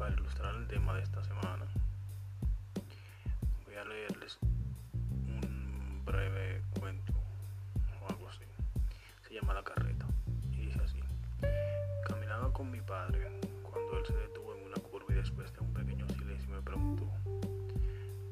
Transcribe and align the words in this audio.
para 0.00 0.14
ilustrar 0.14 0.54
el 0.54 0.66
tema 0.66 0.94
de 0.94 1.02
esta 1.02 1.22
semana, 1.22 1.66
voy 3.66 3.74
a 3.74 3.84
leerles 3.84 4.38
un 4.42 6.02
breve 6.06 6.62
cuento 6.80 7.12
o 8.00 8.08
algo 8.08 8.26
así. 8.30 8.46
Se 9.28 9.34
llama 9.34 9.52
La 9.52 9.62
Carreta 9.62 10.06
y 10.52 10.56
dice 10.64 10.80
así. 10.82 11.00
Caminaba 12.08 12.50
con 12.50 12.70
mi 12.70 12.80
padre 12.80 13.28
cuando 13.62 13.98
él 13.98 14.06
se 14.06 14.14
detuvo 14.14 14.54
en 14.54 14.64
una 14.68 14.76
curva 14.76 15.12
y 15.12 15.16
después 15.16 15.52
de 15.52 15.60
un 15.60 15.74
pequeño 15.74 16.08
silencio 16.08 16.48
me 16.48 16.62
preguntó, 16.62 17.06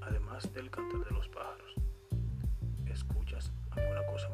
además 0.00 0.50
del 0.54 0.70
cantar 0.70 1.04
de 1.04 1.10
los 1.10 1.28
pájaros, 1.28 1.74
¿escuchas 2.86 3.52
alguna 3.72 4.06
cosa 4.06 4.27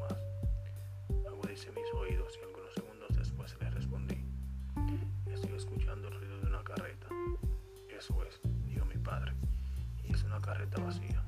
carreta 10.55 10.81
vacía. 10.81 11.23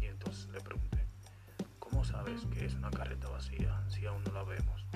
Y 0.00 0.06
entonces 0.06 0.48
le 0.50 0.60
pregunté, 0.60 1.04
¿cómo 1.80 2.04
sabes 2.04 2.46
que 2.46 2.64
es 2.64 2.74
una 2.74 2.90
carreta 2.90 3.28
vacía 3.28 3.82
si 3.88 4.06
aún 4.06 4.22
no 4.22 4.32
la 4.32 4.44
vemos? 4.44 4.86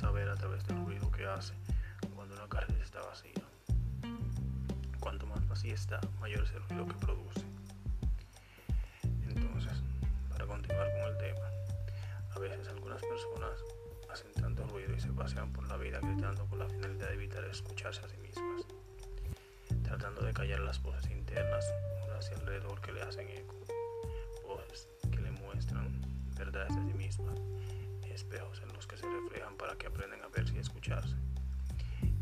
saber 0.00 0.30
a 0.30 0.34
través 0.34 0.66
del 0.66 0.78
ruido 0.86 1.10
que 1.10 1.26
hace 1.26 1.52
cuando 2.14 2.34
una 2.34 2.48
carreta 2.48 2.82
está 2.82 3.02
vacía. 3.02 3.44
Cuanto 4.98 5.26
más 5.26 5.46
vacía 5.46 5.74
está, 5.74 6.00
mayor 6.20 6.42
es 6.44 6.52
el 6.52 6.62
ruido 6.62 6.86
que 6.86 6.94
produce. 6.94 7.42
Entonces, 9.28 9.82
para 10.30 10.46
continuar 10.46 10.88
con 10.92 11.12
el 11.12 11.18
tema, 11.18 11.46
a 12.34 12.38
veces 12.38 12.66
algunas 12.68 13.02
personas 13.02 13.60
hacen 14.10 14.32
tanto 14.32 14.66
ruido 14.68 14.94
y 14.96 15.00
se 15.00 15.12
pasean 15.12 15.52
por 15.52 15.68
la 15.68 15.76
vida 15.76 16.00
gritando 16.00 16.46
con 16.46 16.60
la 16.60 16.68
finalidad 16.68 17.08
de 17.08 17.14
evitar 17.14 17.44
escucharse 17.44 18.00
a 18.00 18.08
sí 18.08 18.16
mismas, 18.16 18.66
tratando 19.90 20.22
de 20.22 20.32
callar 20.32 20.60
las 20.60 20.80
voces 20.80 21.10
internas 21.10 21.66
hacia 22.16 22.36
alrededor 22.36 22.80
que 22.80 22.92
le 22.92 23.02
hacen 23.02 23.28
eco, 23.28 23.56
voces 24.46 24.86
que 25.10 25.18
le 25.18 25.32
muestran 25.32 26.00
verdades 26.38 26.76
de 26.76 26.82
sí 26.84 26.94
mismas 26.96 27.36
espejos 28.14 28.62
en 28.62 28.72
los 28.72 28.86
que 28.86 28.96
se 28.96 29.04
reflejan 29.10 29.56
para 29.56 29.74
que 29.74 29.88
aprendan 29.88 30.22
a 30.22 30.28
verse 30.28 30.54
y 30.54 30.58
escucharse. 30.58 31.16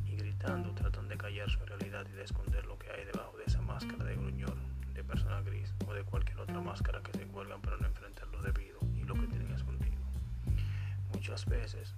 Y 0.06 0.16
gritando 0.16 0.72
tratan 0.72 1.08
de 1.08 1.18
callar 1.18 1.50
su 1.50 1.58
realidad 1.66 2.06
y 2.10 2.12
de 2.12 2.24
esconder 2.24 2.64
lo 2.64 2.78
que 2.78 2.90
hay 2.90 3.04
debajo 3.04 3.36
de 3.36 3.44
esa 3.44 3.60
máscara 3.60 4.02
de 4.02 4.16
gruñón, 4.16 4.58
de 4.94 5.04
persona 5.04 5.42
gris 5.42 5.74
o 5.86 5.92
de 5.92 6.04
cualquier 6.04 6.40
otra 6.40 6.60
máscara 6.62 7.02
que 7.02 7.18
se 7.18 7.26
cuelgan 7.26 7.60
para 7.60 7.76
no 7.76 7.86
enfrentar 7.86 8.28
lo 8.28 8.40
debido 8.40 8.78
y 8.96 9.02
lo 9.02 9.12
que 9.12 9.26
tienen 9.26 9.52
escondido. 9.52 10.00
Muchas 11.12 11.44
veces 11.44 11.94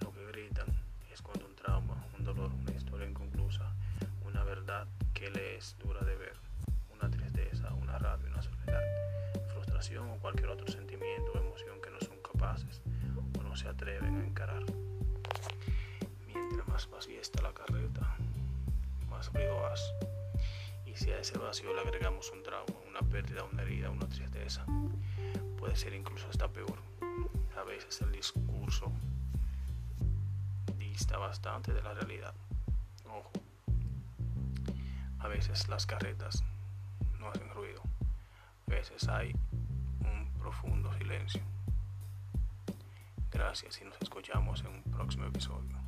lo 0.00 0.12
que 0.12 0.26
gritan 0.32 0.66
es 1.12 1.22
cuando 1.22 1.46
un 1.46 1.54
trauma, 1.54 2.04
un 2.18 2.24
dolor, 2.24 2.50
una 2.52 2.72
historia 2.72 3.08
inconclusa, 3.08 3.72
una 4.24 4.42
verdad 4.42 4.88
que 5.22 5.30
le 5.30 5.54
es 5.54 5.76
dura 5.78 6.00
de 6.00 6.16
ver, 6.16 6.34
una 6.92 7.08
tristeza, 7.08 7.72
una 7.74 7.96
rabia, 7.96 8.28
una 8.28 8.42
soledad, 8.42 8.82
frustración 9.52 10.10
o 10.10 10.18
cualquier 10.18 10.48
otro 10.48 10.66
sentimiento 10.66 11.30
o 11.32 11.38
emoción 11.38 11.80
que 11.80 11.90
no 11.90 12.00
son 12.00 12.16
capaces 12.22 12.82
se 13.54 13.68
atreven 13.68 14.16
a 14.16 14.26
encarar. 14.26 14.64
Mientras 16.26 16.66
más 16.66 16.90
vacía 16.90 17.20
está 17.20 17.40
la 17.40 17.52
carreta, 17.52 18.16
más 19.08 19.32
ruido 19.32 19.64
hace. 19.66 19.92
Y 20.86 20.96
si 20.96 21.12
a 21.12 21.20
ese 21.20 21.38
vacío 21.38 21.72
le 21.72 21.82
agregamos 21.82 22.28
un 22.32 22.42
trauma, 22.42 22.74
una 22.88 23.00
pérdida, 23.00 23.44
una 23.44 23.62
herida, 23.62 23.90
una 23.90 24.08
tristeza, 24.08 24.64
puede 25.56 25.76
ser 25.76 25.94
incluso 25.94 26.26
hasta 26.30 26.48
peor. 26.48 26.78
A 27.56 27.62
veces 27.62 28.00
el 28.00 28.10
discurso 28.10 28.90
dista 30.78 31.16
bastante 31.18 31.72
de 31.72 31.82
la 31.82 31.94
realidad. 31.94 32.34
Ojo, 33.04 33.30
a 35.22 35.28
veces 35.28 35.68
las 35.68 35.86
carretas 35.86 36.42
no 37.20 37.28
hacen 37.28 37.48
ruido. 37.50 37.82
A 38.66 38.70
veces 38.70 39.08
hay 39.08 39.32
un 40.00 40.28
profundo 40.38 40.92
silencio. 40.98 41.42
Gracias 43.30 43.80
y 43.80 43.84
nos 43.84 43.94
escuchamos 44.02 44.60
en 44.62 44.66
un 44.68 44.82
próximo 44.82 45.26
episodio. 45.26 45.78